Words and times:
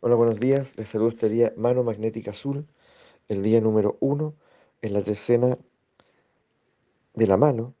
Hola, 0.00 0.14
buenos 0.14 0.38
días. 0.38 0.76
Les 0.76 0.88
saludo 0.88 1.08
este 1.08 1.30
día 1.30 1.54
Mano 1.56 1.82
Magnética 1.82 2.32
Azul, 2.32 2.66
el 3.28 3.42
día 3.42 3.62
número 3.62 3.96
uno 4.00 4.34
en 4.82 4.92
la 4.92 5.00
decena 5.00 5.56
de 7.14 7.26
la 7.26 7.38
mano, 7.38 7.74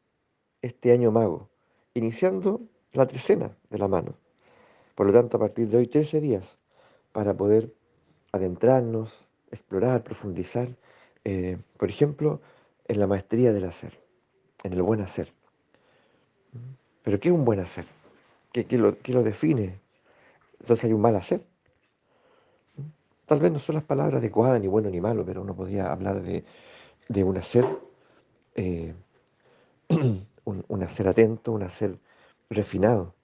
este 0.62 0.92
año 0.92 1.12
mago, 1.12 1.50
iniciando 1.92 2.62
la 2.92 3.06
trecena 3.06 3.54
de 3.68 3.78
la 3.78 3.86
mano. 3.86 4.16
Por 4.94 5.06
lo 5.06 5.12
tanto, 5.12 5.36
a 5.36 5.40
partir 5.40 5.68
de 5.68 5.76
hoy, 5.76 5.88
13 5.88 6.22
días 6.22 6.56
para 7.12 7.36
poder 7.36 7.74
adentrarnos, 8.32 9.28
explorar, 9.50 10.02
profundizar, 10.02 10.74
eh, 11.24 11.58
por 11.76 11.90
ejemplo, 11.90 12.40
en 12.88 12.98
la 12.98 13.06
maestría 13.06 13.52
del 13.52 13.66
hacer, 13.66 14.00
en 14.64 14.72
el 14.72 14.80
buen 14.80 15.02
hacer. 15.02 15.34
¿Pero 17.02 17.20
qué 17.20 17.28
es 17.28 17.34
un 17.34 17.44
buen 17.44 17.60
hacer? 17.60 17.84
¿Qué, 18.52 18.66
lo, 18.78 18.98
qué 19.00 19.12
lo 19.12 19.22
define? 19.22 19.78
Entonces 20.60 20.86
hay 20.86 20.94
un 20.94 21.02
mal 21.02 21.14
hacer. 21.14 21.44
Tal 23.26 23.40
vez 23.40 23.52
no 23.52 23.58
son 23.58 23.74
las 23.74 23.84
palabras 23.84 24.18
adecuadas, 24.20 24.60
ni 24.60 24.68
bueno 24.68 24.88
ni 24.90 25.00
malo, 25.00 25.24
pero 25.24 25.42
uno 25.42 25.54
podría 25.54 25.92
hablar 25.92 26.22
de, 26.22 26.44
de 27.08 27.24
un 27.24 27.36
hacer, 27.38 27.66
eh, 28.56 28.94
un, 30.44 30.64
un 30.68 30.82
hacer 30.82 31.08
atento, 31.08 31.52
un 31.52 31.62
hacer 31.62 31.98
refinado, 32.50 33.14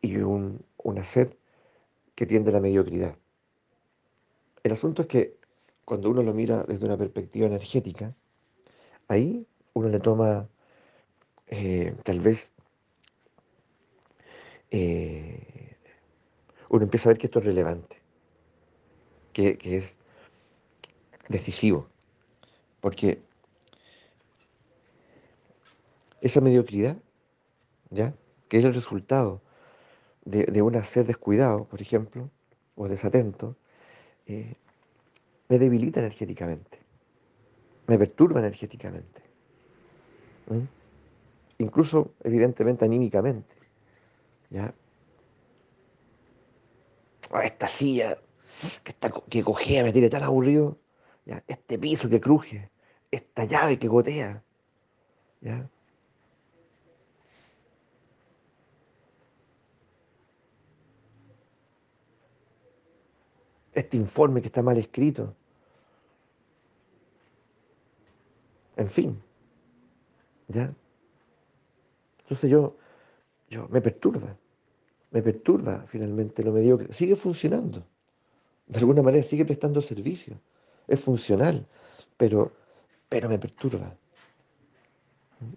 y 0.00 0.16
un, 0.16 0.64
un 0.78 0.98
hacer 0.98 1.36
que 2.14 2.26
tiende 2.26 2.50
a 2.50 2.54
la 2.54 2.60
mediocridad. 2.60 3.16
El 4.62 4.70
asunto 4.70 5.02
es 5.02 5.08
que 5.08 5.36
cuando 5.84 6.10
uno 6.10 6.22
lo 6.22 6.32
mira 6.32 6.62
desde 6.62 6.84
una 6.86 6.96
perspectiva 6.96 7.46
energética, 7.48 8.14
ahí 9.08 9.46
uno 9.74 9.88
le 9.88 10.00
toma 10.00 10.48
eh, 11.48 11.94
tal 12.04 12.20
vez, 12.20 12.50
eh, 14.70 15.57
uno 16.70 16.84
empieza 16.84 17.08
a 17.08 17.12
ver 17.12 17.18
que 17.18 17.26
esto 17.26 17.38
es 17.38 17.44
relevante, 17.44 17.96
que, 19.32 19.58
es 19.62 19.96
decisivo, 21.28 21.86
porque 22.80 23.20
esa 26.20 26.40
mediocridad, 26.40 26.96
¿ya? 27.90 28.14
que 28.48 28.58
es 28.58 28.64
el 28.64 28.74
resultado 28.74 29.40
de, 30.24 30.44
de 30.44 30.62
un 30.62 30.76
hacer 30.76 31.06
descuidado, 31.06 31.64
por 31.64 31.80
ejemplo, 31.80 32.30
o 32.74 32.88
desatento, 32.88 33.56
eh, 34.26 34.54
me 35.48 35.58
debilita 35.58 36.00
energéticamente, 36.00 36.78
me 37.86 37.98
perturba 37.98 38.40
energéticamente, 38.40 39.22
incluso 41.58 42.12
evidentemente 42.22 42.84
anímicamente. 42.84 43.56
¿ya? 44.50 44.74
Esta 47.42 47.66
silla 47.66 48.18
que, 48.82 48.90
está, 48.90 49.10
que 49.10 49.82
me 49.82 49.92
tiene 49.92 50.08
tan 50.10 50.22
aburrido, 50.22 50.78
este 51.46 51.78
piso 51.78 52.08
que 52.08 52.20
cruje, 52.20 52.70
esta 53.10 53.44
llave 53.44 53.78
que 53.78 53.88
gotea, 53.88 54.42
este 63.72 63.96
informe 63.96 64.40
que 64.40 64.48
está 64.48 64.62
mal 64.62 64.76
escrito, 64.78 65.36
en 68.76 68.88
fin, 68.90 69.22
¿ya? 70.48 70.72
Entonces 72.20 72.50
yo, 72.50 72.76
yo 73.48 73.68
me 73.68 73.80
perturba, 73.80 74.36
me 75.10 75.22
perturba 75.22 75.84
finalmente 75.86 76.42
lo 76.42 76.52
mediocre. 76.52 76.92
Sigue 76.92 77.16
funcionando, 77.16 77.86
de 78.66 78.78
alguna 78.78 79.02
manera 79.02 79.24
sigue 79.24 79.44
prestando 79.44 79.80
servicio, 79.80 80.40
es 80.86 81.00
funcional, 81.00 81.66
pero, 82.16 82.52
pero 83.08 83.28
me 83.28 83.38
perturba. 83.38 83.96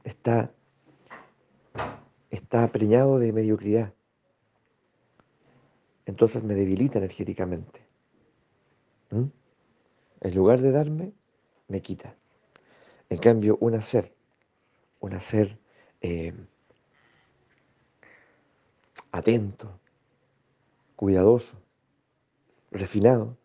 Está, 0.03 0.51
está 2.29 2.71
preñado 2.71 3.19
de 3.19 3.33
mediocridad, 3.33 3.93
entonces 6.05 6.43
me 6.43 6.53
debilita 6.53 6.99
energéticamente. 6.99 7.81
¿m? 9.09 9.29
En 10.21 10.35
lugar 10.35 10.61
de 10.61 10.71
darme, 10.71 11.13
me 11.67 11.81
quita. 11.81 12.15
En 13.09 13.17
cambio, 13.17 13.57
un 13.59 13.73
hacer, 13.75 14.13
un 14.99 15.13
hacer 15.13 15.59
eh, 16.01 16.33
atento, 19.11 19.79
cuidadoso, 20.95 21.57
refinado, 22.71 23.37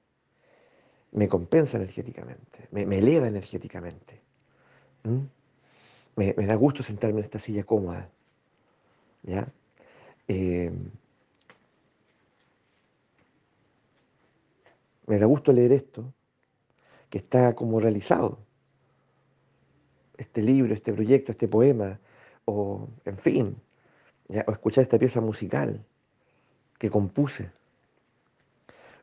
me 1.13 1.29
compensa 1.29 1.79
energéticamente, 1.79 2.69
me, 2.71 2.83
eleva 2.99 3.27
energéticamente. 3.27 4.21
me 6.15 6.47
da 6.47 6.55
gusto 6.55 6.83
sentarme 6.83 7.21
en 7.21 7.25
esta 7.25 7.39
silla 7.39 7.65
cómoda, 7.65 8.11
¿ya? 9.23 9.49
Eh, 10.29 10.73
me 15.07 15.19
da 15.19 15.27
gusto 15.27 15.53
leer 15.53 15.73
esto, 15.73 16.13
que 17.11 17.19
está 17.19 17.55
como 17.55 17.81
realizado, 17.81 18.39
este 20.17 20.43
libro, 20.43 20.75
este 20.75 20.93
proyecto, 20.93 21.33
este 21.33 21.49
poema, 21.49 22.01
o 22.45 22.89
en 23.05 23.19
fin, 23.19 23.57
¿ya? 24.29 24.45
o 24.47 24.53
escuchar 24.53 24.83
esta 24.83 24.99
pieza 24.99 25.21
musical 25.21 25.85
que 26.79 26.91
compuse, 26.91 27.51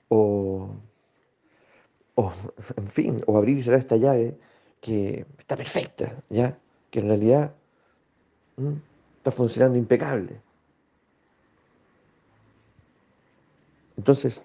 o, 0.10 0.70
o, 2.16 2.34
en 2.78 2.88
fin, 2.88 3.24
o 3.26 3.38
abrir 3.38 3.58
y 3.58 3.64
cerrar 3.64 3.80
esta 3.80 3.98
llave 3.98 4.38
que 4.82 5.26
está 5.40 5.56
perfecta, 5.56 6.24
¿ya? 6.30 6.58
Que 6.92 7.00
en 7.00 7.08
realidad 7.08 7.56
está 9.18 9.32
funcionando 9.32 9.78
impecable. 9.78 10.42
Entonces, 13.98 14.44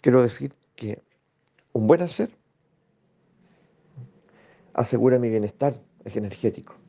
quiero 0.00 0.22
decir 0.22 0.54
que 0.76 1.00
un 1.72 1.86
buen 1.86 2.02
hacer 2.02 2.30
asegura 4.74 5.18
mi 5.18 5.30
bienestar 5.30 5.80
energético. 6.04 6.81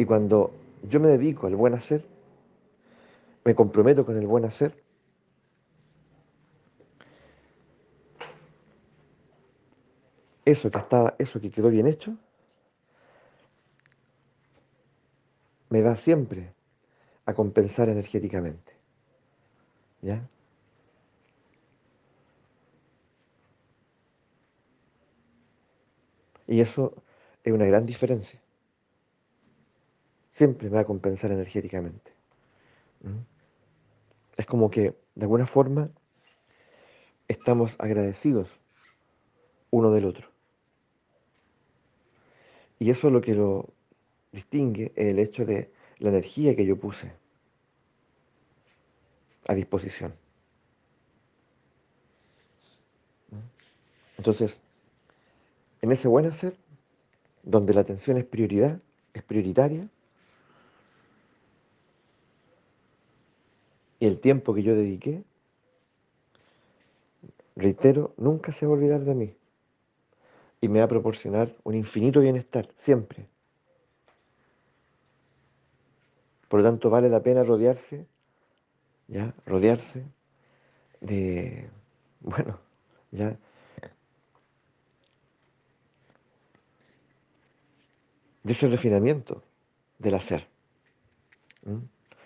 Y 0.00 0.06
cuando 0.06 0.50
yo 0.88 0.98
me 0.98 1.08
dedico 1.08 1.46
al 1.46 1.56
buen 1.56 1.74
hacer, 1.74 2.06
me 3.44 3.54
comprometo 3.54 4.06
con 4.06 4.16
el 4.16 4.26
buen 4.26 4.46
hacer, 4.46 4.82
eso 10.46 10.70
que 10.70 10.78
está, 10.78 11.16
eso 11.18 11.38
que 11.38 11.50
quedó 11.50 11.68
bien 11.68 11.86
hecho, 11.86 12.16
me 15.68 15.82
va 15.82 15.94
siempre 15.96 16.54
a 17.26 17.34
compensar 17.34 17.90
energéticamente. 17.90 18.72
¿Ya? 20.00 20.26
Y 26.46 26.62
eso 26.62 26.94
es 27.44 27.52
una 27.52 27.66
gran 27.66 27.84
diferencia. 27.84 28.40
Siempre 30.30 30.70
me 30.70 30.76
va 30.76 30.80
a 30.80 30.84
compensar 30.84 31.32
energéticamente. 31.32 32.12
Es 34.36 34.46
como 34.46 34.70
que, 34.70 34.96
de 35.14 35.22
alguna 35.22 35.46
forma, 35.46 35.90
estamos 37.28 37.76
agradecidos 37.78 38.58
uno 39.70 39.92
del 39.92 40.04
otro. 40.06 40.28
Y 42.78 42.90
eso 42.90 43.08
es 43.08 43.12
lo 43.12 43.20
que 43.20 43.34
lo 43.34 43.68
distingue 44.32 44.92
el 44.96 45.18
hecho 45.18 45.44
de 45.44 45.70
la 45.98 46.08
energía 46.08 46.56
que 46.56 46.64
yo 46.64 46.76
puse 46.76 47.12
a 49.46 49.54
disposición. 49.54 50.14
Entonces, 54.16 54.60
en 55.82 55.92
ese 55.92 56.08
buen 56.08 56.26
hacer, 56.26 56.56
donde 57.42 57.74
la 57.74 57.80
atención 57.80 58.16
es 58.18 58.24
prioridad, 58.24 58.80
es 59.14 59.22
prioritaria, 59.22 59.88
y 64.00 64.06
el 64.06 64.18
tiempo 64.18 64.54
que 64.54 64.62
yo 64.62 64.74
dediqué, 64.74 65.22
reitero, 67.54 68.14
nunca 68.16 68.50
se 68.50 68.66
va 68.66 68.72
a 68.72 68.76
olvidar 68.76 69.00
de 69.02 69.14
mí. 69.14 69.36
Y 70.62 70.68
me 70.68 70.78
va 70.78 70.86
a 70.86 70.88
proporcionar 70.88 71.54
un 71.64 71.74
infinito 71.74 72.20
bienestar, 72.20 72.68
siempre. 72.78 73.26
Por 76.48 76.60
lo 76.60 76.66
tanto, 76.66 76.88
vale 76.88 77.10
la 77.10 77.22
pena 77.22 77.44
rodearse, 77.44 78.06
¿ya? 79.06 79.34
Rodearse 79.46 80.04
de, 81.00 81.68
bueno, 82.20 82.58
ya, 83.12 83.36
de 88.42 88.52
ese 88.52 88.66
refinamiento 88.68 89.42
del 89.98 90.14
hacer. 90.14 90.48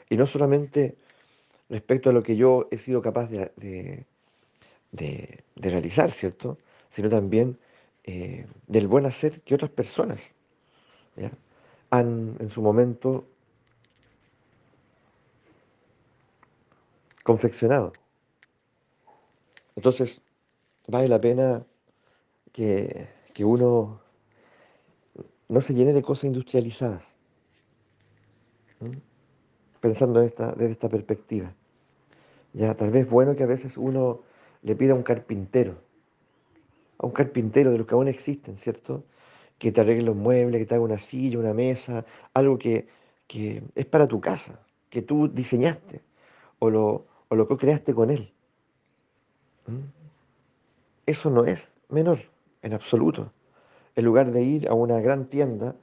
Y 0.08 0.16
no 0.16 0.26
solamente 0.26 0.96
respecto 1.68 2.10
a 2.10 2.12
lo 2.12 2.22
que 2.22 2.36
yo 2.36 2.68
he 2.70 2.78
sido 2.78 3.02
capaz 3.02 3.28
de, 3.30 3.52
de- 3.56 4.06
de- 4.92 5.44
realizar, 5.56 6.10
¿cierto? 6.10 6.58
Sino 6.90 7.08
también 7.08 7.58
eh, 8.04 8.46
del 8.66 8.86
buen 8.88 9.06
hacer 9.06 9.40
que 9.42 9.54
otras 9.54 9.70
personas 9.70 10.20
han 11.90 12.36
en 12.40 12.50
su 12.50 12.60
momento 12.62 13.24
confeccionado. 17.22 17.92
Entonces, 19.76 20.20
vale 20.88 21.08
la 21.08 21.20
pena 21.20 21.66
que, 22.52 23.08
que 23.34 23.44
uno 23.44 24.00
no 25.48 25.60
se 25.60 25.74
llene 25.74 25.92
de 25.92 26.02
cosas 26.02 26.24
industrializadas. 26.24 27.14
Pensando 29.84 30.20
en 30.20 30.24
esta, 30.28 30.52
desde 30.52 30.72
esta 30.72 30.88
perspectiva. 30.88 31.52
Ya, 32.54 32.74
tal 32.74 32.90
vez 32.90 33.06
bueno 33.10 33.36
que 33.36 33.42
a 33.42 33.46
veces 33.46 33.76
uno 33.76 34.22
le 34.62 34.74
pida 34.76 34.94
a 34.94 34.96
un 34.96 35.02
carpintero, 35.02 35.74
a 36.96 37.04
un 37.04 37.12
carpintero 37.12 37.70
de 37.70 37.76
los 37.76 37.86
que 37.86 37.92
aún 37.92 38.08
existen, 38.08 38.56
¿cierto? 38.56 39.04
Que 39.58 39.72
te 39.72 39.82
arregle 39.82 40.04
los 40.04 40.16
muebles, 40.16 40.58
que 40.58 40.64
te 40.64 40.74
haga 40.74 40.82
una 40.82 40.98
silla, 40.98 41.38
una 41.38 41.52
mesa, 41.52 42.06
algo 42.32 42.56
que, 42.56 42.88
que 43.26 43.62
es 43.74 43.84
para 43.84 44.08
tu 44.08 44.22
casa, 44.22 44.58
que 44.88 45.02
tú 45.02 45.28
diseñaste 45.28 46.00
o 46.60 46.70
lo, 46.70 47.04
o 47.28 47.34
lo 47.36 47.46
que 47.46 47.58
creaste 47.58 47.92
con 47.92 48.08
él. 48.08 48.32
¿m? 49.68 49.82
Eso 51.04 51.28
no 51.28 51.44
es 51.44 51.72
menor, 51.90 52.20
en 52.62 52.72
absoluto. 52.72 53.32
En 53.96 54.06
lugar 54.06 54.32
de 54.32 54.44
ir 54.44 54.66
a 54.66 54.72
una 54.72 54.98
gran 55.00 55.26
tienda 55.26 55.76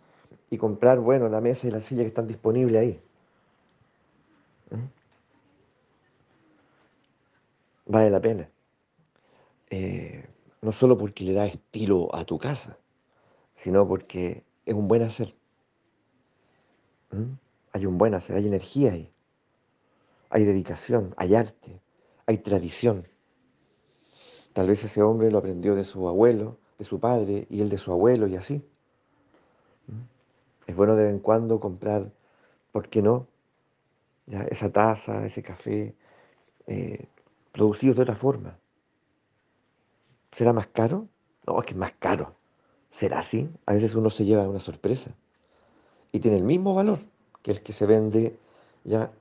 y 0.50 0.58
comprar, 0.58 1.00
bueno, 1.00 1.30
la 1.30 1.40
mesa 1.40 1.68
y 1.68 1.70
la 1.72 1.82
silla 1.82 2.02
que 2.02 2.08
están 2.08 2.26
disponibles 2.26 2.82
ahí. 2.82 3.00
Vale 7.86 8.10
la 8.10 8.22
pena. 8.22 8.50
Eh, 9.70 10.26
no 10.62 10.72
solo 10.72 10.98
porque 10.98 11.24
le 11.24 11.34
da 11.34 11.46
estilo 11.46 12.14
a 12.16 12.24
tu 12.24 12.38
casa, 12.38 12.78
sino 13.56 13.88
porque 13.88 14.44
es 14.66 14.74
un 14.74 14.88
buen 14.88 15.02
hacer. 15.02 15.36
¿m? 17.12 17.38
Hay 17.74 17.86
un 17.86 17.98
buen 17.98 18.14
hacer, 18.14 18.38
hay 18.38 18.48
energía 18.48 18.94
ahí, 18.94 19.12
hay 20.30 20.46
dedicación, 20.46 21.14
hay 21.18 21.36
arte, 21.36 21.82
hay 22.26 22.38
tradición. 22.38 23.08
Tal 24.54 24.68
vez 24.68 24.84
ese 24.84 25.02
hombre 25.02 25.32
lo 25.32 25.40
aprendió 25.40 25.76
de 25.76 25.86
su 25.86 26.08
abuelo, 26.08 26.58
de 26.78 26.86
su 26.86 27.00
padre, 27.00 27.48
y 27.50 27.62
él 27.62 27.70
de 27.70 27.78
su 27.78 27.92
abuelo, 27.92 28.28
y 28.28 28.36
así. 28.36 28.64
¿m? 29.88 30.06
Es 30.68 30.76
bueno 30.76 30.96
de 30.96 31.04
vez 31.06 31.14
en 31.14 31.20
cuando 31.20 31.60
comprar, 31.60 32.12
¿por 32.72 32.88
qué 32.90 33.02
no? 33.02 33.28
Esa 34.32 34.72
taza, 34.72 35.26
ese 35.26 35.44
café, 35.44 35.94
eh, 36.68 37.08
producidos 37.52 37.98
de 37.98 38.04
otra 38.04 38.16
forma. 38.16 38.58
¿Será 40.32 40.54
más 40.54 40.68
caro? 40.68 41.10
No, 41.46 41.60
es 41.60 41.66
que 41.66 41.74
es 41.74 41.78
más 41.78 41.92
caro. 42.00 42.36
¿Será 42.92 43.20
así? 43.20 43.50
A 43.66 43.74
veces 43.74 43.96
uno 43.96 44.10
se 44.10 44.26
lleva 44.26 44.48
una 44.48 44.60
sorpresa 44.60 45.12
y 46.12 46.20
tiene 46.20 46.38
el 46.38 46.44
mismo 46.44 46.74
valor 46.74 47.00
que 47.42 47.52
el 47.52 47.62
que 47.62 47.74
se 47.74 47.86
vende 47.86 48.38
ya 48.84 49.12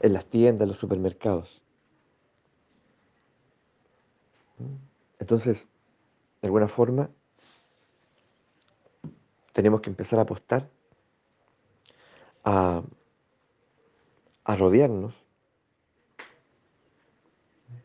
en 0.00 0.12
las 0.12 0.26
tiendas, 0.26 0.62
en 0.62 0.68
los 0.68 0.78
supermercados. 0.78 1.62
¿m? 4.58 4.68
Entonces, 5.18 5.68
de 6.40 6.48
alguna 6.48 6.68
forma, 6.68 7.10
tenemos 9.52 9.80
que 9.80 9.90
empezar 9.90 10.18
a 10.18 10.22
apostar 10.22 10.70
a, 12.46 12.82
rodearnos 14.56 15.14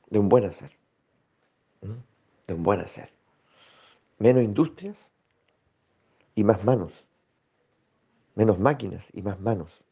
de 0.09 0.19
un 0.19 0.29
buen 0.29 0.45
hacer, 0.45 0.71
de 1.81 2.53
un 2.53 2.63
buen 2.63 2.79
hacer. 2.79 3.11
Menos 4.19 4.43
industrias 4.43 4.97
y 6.35 6.43
más 6.43 6.63
manos, 6.63 7.05
menos 8.35 8.59
máquinas 8.59 9.07
y 9.13 9.23
más 9.23 9.39
manos. 9.39 9.83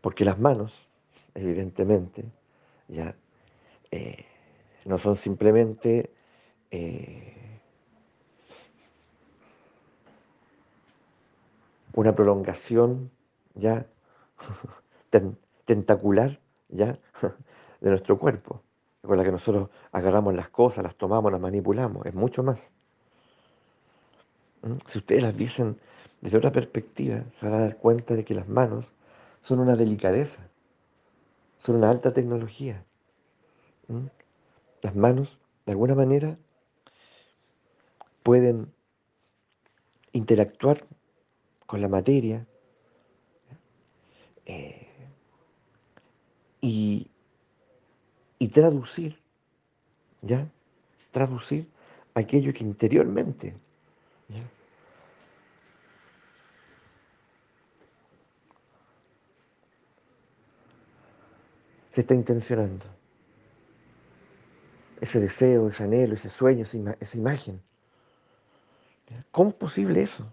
Porque 0.00 0.24
las 0.24 0.38
manos, 0.38 0.72
evidentemente, 1.34 2.24
ya 2.86 3.16
eh, 3.90 4.26
no 4.84 4.98
son 4.98 5.16
simplemente 5.16 6.12
eh, 6.70 7.53
una 11.94 12.14
prolongación 12.14 13.10
ya 13.54 13.86
ten- 15.10 15.38
tentacular 15.64 16.40
ya 16.68 16.98
de 17.80 17.90
nuestro 17.90 18.18
cuerpo, 18.18 18.62
con 19.02 19.16
la 19.16 19.24
que 19.24 19.32
nosotros 19.32 19.68
agarramos 19.92 20.34
las 20.34 20.48
cosas, 20.48 20.84
las 20.84 20.96
tomamos, 20.96 21.30
las 21.32 21.40
manipulamos, 21.40 22.06
es 22.06 22.14
mucho 22.14 22.42
más. 22.42 22.72
¿m? 24.62 24.78
Si 24.90 24.98
ustedes 24.98 25.22
las 25.22 25.36
viesen 25.36 25.78
desde 26.20 26.38
otra 26.38 26.52
perspectiva, 26.52 27.22
se 27.38 27.46
van 27.46 27.54
a 27.54 27.60
dar 27.60 27.76
cuenta 27.76 28.14
de 28.14 28.24
que 28.24 28.34
las 28.34 28.48
manos 28.48 28.86
son 29.40 29.60
una 29.60 29.76
delicadeza, 29.76 30.48
son 31.58 31.76
una 31.76 31.90
alta 31.90 32.12
tecnología. 32.12 32.84
¿m? 33.88 34.10
Las 34.82 34.94
manos, 34.96 35.38
de 35.66 35.72
alguna 35.72 35.94
manera, 35.94 36.36
pueden 38.22 38.72
interactuar 40.12 40.86
con 41.66 41.80
la 41.80 41.88
materia 41.88 42.46
eh, 44.46 44.88
y, 46.60 47.10
y 48.38 48.48
traducir, 48.48 49.18
¿ya? 50.22 50.46
Traducir 51.10 51.68
aquello 52.14 52.52
que 52.52 52.64
interiormente 52.64 53.54
¿ya? 54.28 54.42
se 61.94 62.00
está 62.00 62.14
intencionando. 62.14 62.84
Ese 65.00 65.20
deseo, 65.20 65.68
ese 65.68 65.84
anhelo, 65.84 66.14
ese 66.14 66.28
sueño, 66.28 66.62
esa, 66.62 66.96
esa 66.98 67.16
imagen. 67.16 67.62
¿Cómo 69.30 69.50
es 69.50 69.56
posible 69.56 70.02
eso? 70.02 70.32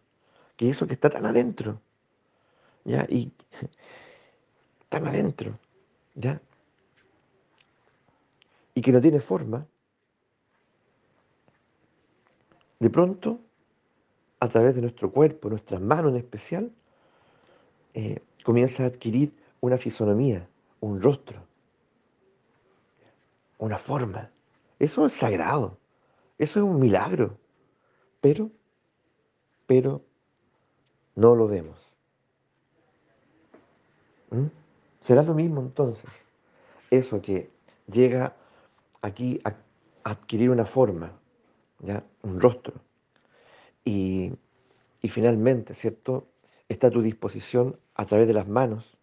Que 0.61 0.69
eso 0.69 0.85
que 0.85 0.93
está 0.93 1.09
tan 1.09 1.25
adentro, 1.25 1.81
¿ya? 2.85 3.07
Y 3.09 3.31
tan 4.89 5.07
adentro, 5.07 5.57
¿ya? 6.13 6.39
Y 8.75 8.81
que 8.83 8.91
no 8.91 9.01
tiene 9.01 9.21
forma, 9.21 9.65
de 12.79 12.89
pronto, 12.91 13.39
a 14.39 14.49
través 14.49 14.75
de 14.75 14.81
nuestro 14.81 15.11
cuerpo, 15.11 15.49
nuestras 15.49 15.81
manos 15.81 16.11
en 16.11 16.17
especial, 16.17 16.71
eh, 17.95 18.19
comienza 18.43 18.83
a 18.83 18.85
adquirir 18.85 19.33
una 19.61 19.79
fisonomía, 19.79 20.47
un 20.79 21.01
rostro, 21.01 21.43
una 23.57 23.79
forma. 23.79 24.29
Eso 24.77 25.07
es 25.07 25.13
sagrado, 25.13 25.79
eso 26.37 26.59
es 26.59 26.65
un 26.65 26.79
milagro, 26.79 27.35
pero, 28.21 28.51
pero 29.65 30.03
no 31.15 31.35
lo 31.35 31.47
vemos. 31.47 31.77
¿m? 34.31 34.49
Será 35.01 35.23
lo 35.23 35.33
mismo 35.33 35.61
entonces, 35.61 36.09
eso 36.89 37.21
que 37.21 37.49
llega 37.91 38.35
aquí 39.01 39.41
a 39.43 39.55
adquirir 40.03 40.49
una 40.49 40.65
forma, 40.65 41.11
¿ya? 41.79 42.03
Un 42.21 42.39
rostro, 42.39 42.73
y, 43.83 44.31
y 45.01 45.09
finalmente, 45.09 45.73
¿cierto? 45.73 46.27
Está 46.69 46.87
a 46.87 46.91
tu 46.91 47.01
disposición 47.01 47.77
a 47.95 48.05
través 48.05 48.27
de 48.27 48.33
las 48.33 48.47
manos 48.47 48.97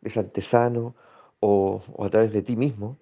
de 0.00 0.10
ese 0.10 0.20
artesano 0.20 0.94
o, 1.40 1.82
a 1.98 2.10
través 2.10 2.32
de 2.32 2.42
ti 2.42 2.56
mismo, 2.56 2.96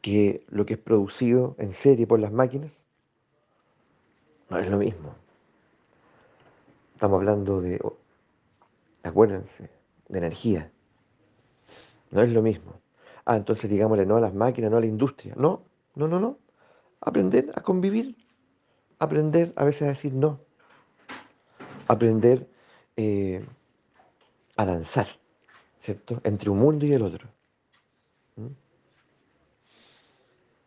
que 0.00 0.44
lo 0.48 0.66
que 0.66 0.74
es 0.74 0.80
producido 0.80 1.54
en 1.58 1.72
serie 1.72 2.06
por 2.06 2.20
las 2.20 2.30
máquinas 2.30 2.70
no 4.50 4.58
es 4.58 4.68
lo 4.68 4.76
mismo. 4.76 5.14
Estamos 6.94 7.18
hablando 7.18 7.60
de, 7.60 7.80
acuérdense, 9.02 9.68
de 10.08 10.18
energía, 10.18 10.70
no 12.10 12.22
es 12.22 12.30
lo 12.30 12.40
mismo. 12.40 12.80
Ah, 13.24 13.36
entonces 13.36 13.68
digámosle 13.68 14.06
no 14.06 14.16
a 14.16 14.20
las 14.20 14.34
máquinas, 14.34 14.70
no 14.70 14.76
a 14.76 14.80
la 14.80 14.86
industria. 14.86 15.34
No, 15.36 15.64
no, 15.96 16.06
no, 16.06 16.20
no. 16.20 16.38
Aprender 17.00 17.52
a 17.56 17.62
convivir, 17.62 18.16
aprender 18.98 19.52
a 19.56 19.64
veces 19.64 19.82
a 19.82 19.86
decir 19.86 20.12
no, 20.14 20.40
aprender 21.88 22.48
eh, 22.96 23.44
a 24.56 24.64
danzar, 24.64 25.08
¿cierto? 25.80 26.20
Entre 26.22 26.48
un 26.48 26.58
mundo 26.58 26.86
y 26.86 26.92
el 26.92 27.02
otro. 27.02 27.28
¿m? 28.36 28.50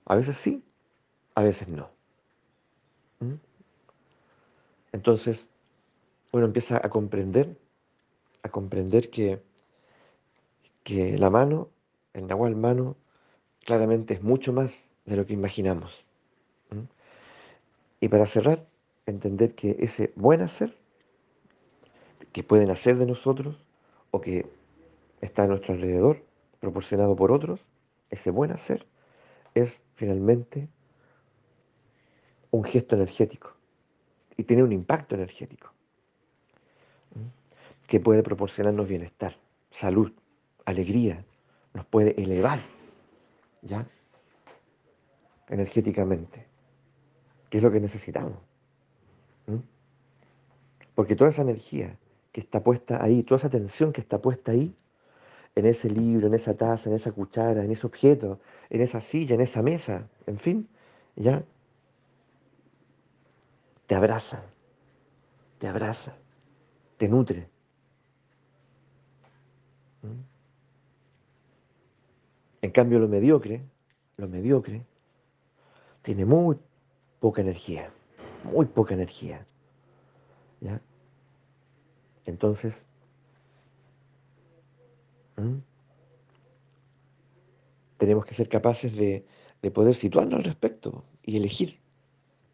A 0.06 0.16
veces 0.16 0.36
sí, 0.36 0.64
a 1.36 1.42
veces 1.42 1.68
no. 1.70 1.90
¿m? 3.22 3.40
Entonces, 4.92 5.50
uno 6.38 6.48
empieza 6.48 6.78
a 6.78 6.90
comprender, 6.90 7.58
a 8.44 8.50
comprender 8.50 9.10
que, 9.10 9.42
que 10.84 11.18
la 11.18 11.30
mano, 11.30 11.70
el 12.14 12.28
nahual 12.28 12.56
mano, 12.56 12.96
claramente 13.66 14.14
es 14.14 14.24
mucho 14.24 14.54
más 14.54 14.72
de 15.06 15.18
lo 15.18 15.26
que 15.26 15.34
imaginamos. 15.34 16.06
Y 18.00 18.10
para 18.10 18.26
cerrar, 18.26 18.66
entender 19.06 19.56
que 19.56 19.78
ese 19.80 20.14
buen 20.16 20.42
hacer 20.42 20.76
que 22.32 22.44
pueden 22.44 22.70
hacer 22.70 22.98
de 22.98 23.06
nosotros 23.06 23.58
o 24.12 24.22
que 24.22 24.46
está 25.22 25.44
a 25.44 25.48
nuestro 25.48 25.74
alrededor, 25.74 26.24
proporcionado 26.60 27.16
por 27.16 27.32
otros, 27.32 27.60
ese 28.10 28.32
buen 28.32 28.52
hacer 28.52 28.86
es 29.56 29.82
finalmente 29.96 30.70
un 32.52 32.64
gesto 32.64 32.96
energético 32.96 33.54
y 34.36 34.44
tiene 34.44 34.64
un 34.64 34.72
impacto 34.72 35.16
energético. 35.16 35.72
Que 37.88 38.00
puede 38.00 38.22
proporcionarnos 38.22 38.88
bienestar, 38.88 39.38
salud, 39.72 40.12
alegría, 40.66 41.26
nos 41.74 41.86
puede 41.86 42.22
elevar 42.22 42.60
ya 43.62 43.88
energéticamente, 45.48 46.46
que 47.50 47.58
es 47.58 47.64
lo 47.64 47.72
que 47.72 47.80
necesitamos. 47.80 48.38
Porque 50.94 51.16
toda 51.16 51.30
esa 51.30 51.44
energía 51.44 51.98
que 52.32 52.42
está 52.42 52.62
puesta 52.62 53.04
ahí, 53.04 53.24
toda 53.24 53.38
esa 53.38 53.48
atención 53.48 53.94
que 53.94 54.02
está 54.02 54.22
puesta 54.22 54.52
ahí, 54.52 54.76
en 55.56 55.66
ese 55.66 55.90
libro, 55.90 56.28
en 56.28 56.34
esa 56.34 56.56
taza, 56.56 56.90
en 56.90 56.96
esa 56.96 57.12
cuchara, 57.12 57.64
en 57.64 57.72
ese 57.72 57.88
objeto, 57.88 58.40
en 58.70 58.82
esa 58.82 59.02
silla, 59.02 59.34
en 59.34 59.42
esa 59.42 59.64
mesa, 59.64 60.08
en 60.28 60.38
fin, 60.38 60.68
ya 61.16 61.44
te 63.88 63.96
abraza, 63.96 64.44
te 65.58 65.68
abraza, 65.68 66.16
te 66.98 67.08
nutre. 67.08 67.50
En 72.62 72.72
cambio, 72.72 73.00
lo 73.00 73.08
mediocre, 73.08 73.62
lo 74.18 74.28
mediocre, 74.28 74.86
tiene 76.02 76.26
muy 76.26 76.58
poca 77.20 77.42
energía, 77.42 77.92
muy 78.44 78.66
poca 78.66 78.94
energía. 78.94 79.46
¿ya? 80.62 80.82
Entonces, 82.26 82.82
tenemos 87.98 88.26
que 88.26 88.34
ser 88.34 88.50
capaces 88.50 88.96
de, 88.96 89.26
de 89.62 89.72
poder 89.72 89.96
situarnos 89.96 90.40
al 90.40 90.44
respecto 90.44 91.04
y 91.24 91.38
elegir, 91.38 91.80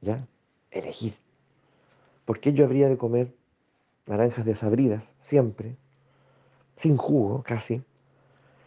¿ya? 0.02 0.28
Elegir. 0.72 1.16
¿Por 2.26 2.40
qué 2.40 2.54
yo 2.54 2.66
habría 2.66 2.90
de 2.90 2.98
comer 2.98 3.34
naranjas 4.06 4.46
desabridas 4.46 5.14
siempre, 5.20 5.78
sin 6.78 6.98
jugo 6.98 7.44
casi, 7.44 7.84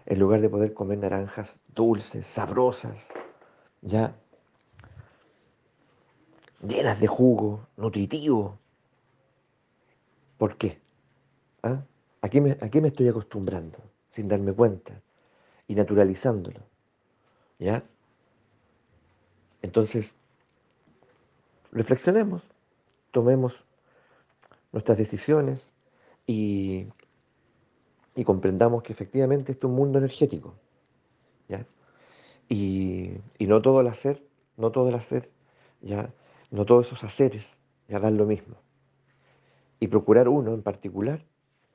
en 0.06 0.18
lugar 0.18 0.40
de 0.40 0.48
poder 0.48 0.74
comer 0.74 0.98
naranjas 0.98 1.58
dulces, 1.74 2.26
sabrosas, 2.26 3.08
ya 3.82 4.14
llenas 6.66 7.00
de 7.00 7.06
jugo, 7.06 7.66
nutritivo? 7.76 8.58
¿Por 10.38 10.56
qué? 10.56 10.80
¿Ah? 11.62 11.82
¿A 12.22 12.28
me, 12.40 12.52
a 12.60 12.80
me 12.80 12.88
estoy 12.88 13.08
acostumbrando 13.08 13.78
sin 14.14 14.28
darme 14.28 14.52
cuenta 14.52 15.00
y 15.68 15.74
naturalizándolo? 15.74 16.60
¿Ya? 17.58 17.84
Entonces, 19.62 20.12
reflexionemos, 21.72 22.42
tomemos 23.10 23.64
nuestras 24.72 24.98
decisiones 24.98 25.70
y, 26.26 26.86
y 28.16 28.24
comprendamos 28.24 28.82
que 28.82 28.92
efectivamente 28.92 29.52
esto 29.52 29.66
es 29.66 29.70
un 29.70 29.76
mundo 29.76 29.98
energético. 29.98 30.54
¿ya? 31.48 31.64
Y, 32.48 33.12
y 33.38 33.46
no 33.46 33.60
todo 33.60 33.82
el 33.82 33.86
hacer, 33.86 34.22
no 34.56 34.72
todo 34.72 34.88
el 34.88 34.94
hacer, 34.94 35.30
ya, 35.82 36.10
no 36.50 36.64
todos 36.64 36.86
esos 36.86 37.04
haceres 37.04 37.44
ya 37.88 38.00
dan 38.00 38.16
lo 38.16 38.24
mismo. 38.24 38.56
Y 39.78 39.88
procurar 39.88 40.28
uno 40.28 40.54
en 40.54 40.62
particular, 40.62 41.22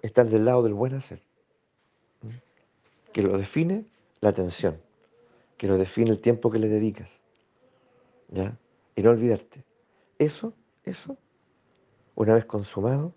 estar 0.02 0.28
del 0.28 0.46
lado 0.46 0.64
del 0.64 0.74
buen 0.74 0.96
hacer, 0.96 1.22
que 3.14 3.22
lo 3.22 3.38
define 3.38 3.86
la 4.20 4.30
atención, 4.30 4.82
que 5.58 5.68
lo 5.68 5.78
define 5.78 6.10
el 6.10 6.20
tiempo 6.20 6.50
que 6.50 6.58
le 6.58 6.68
dedicas. 6.68 7.10
¿ya? 8.30 8.58
Y 8.96 9.04
no 9.04 9.12
olvidarte, 9.12 9.64
eso, 10.18 10.54
eso, 10.84 11.18
una 12.16 12.34
vez 12.34 12.46
consumado, 12.46 13.14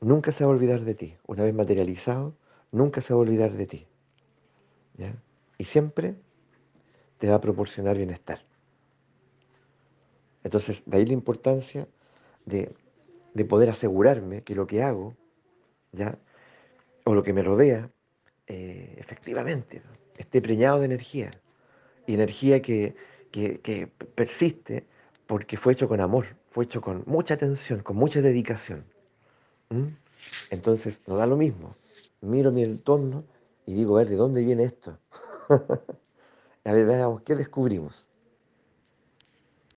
nunca 0.00 0.32
se 0.32 0.44
va 0.44 0.50
a 0.50 0.54
olvidar 0.54 0.80
de 0.84 0.94
ti. 0.94 1.16
Una 1.26 1.44
vez 1.44 1.54
materializado, 1.54 2.34
nunca 2.72 3.02
se 3.02 3.12
va 3.12 3.18
a 3.18 3.22
olvidar 3.22 3.52
de 3.52 3.66
ti. 3.66 3.86
Y 5.58 5.64
siempre 5.64 6.14
te 7.18 7.28
va 7.28 7.36
a 7.36 7.40
proporcionar 7.40 7.96
bienestar. 7.96 8.44
Entonces, 10.42 10.82
de 10.86 10.96
ahí 10.96 11.06
la 11.06 11.12
importancia 11.12 11.86
de, 12.46 12.74
de 13.34 13.44
poder 13.44 13.70
asegurarme 13.70 14.42
que 14.42 14.54
lo 14.54 14.66
que 14.66 14.82
hago, 14.82 15.14
¿ya? 15.92 16.18
o 17.04 17.14
lo 17.14 17.22
que 17.22 17.32
me 17.32 17.42
rodea, 17.42 17.90
eh, 18.46 18.96
efectivamente, 18.98 19.82
esté 20.16 20.40
preñado 20.40 20.80
de 20.80 20.86
energía. 20.86 21.30
Y 22.06 22.14
energía 22.14 22.62
que, 22.62 22.94
que 23.30 23.88
persiste 24.14 24.86
porque 25.26 25.56
fue 25.56 25.74
hecho 25.74 25.88
con 25.88 26.00
amor, 26.00 26.26
fue 26.50 26.64
hecho 26.64 26.80
con 26.80 27.04
mucha 27.06 27.34
atención, 27.34 27.80
con 27.80 27.96
mucha 27.96 28.20
dedicación. 28.20 28.84
¿M? 29.70 29.96
Entonces, 30.50 31.02
no 31.08 31.16
da 31.16 31.26
lo 31.26 31.36
mismo. 31.36 31.76
Miro 32.20 32.52
mi 32.52 32.62
entorno 32.62 33.24
y 33.66 33.74
digo, 33.74 33.96
a 33.96 34.00
ver, 34.00 34.10
¿de 34.10 34.16
dónde 34.16 34.44
viene 34.44 34.64
esto? 34.64 34.98
a 36.64 36.72
ver, 36.72 36.86
veamos, 36.86 37.22
¿qué 37.22 37.34
descubrimos? 37.34 38.06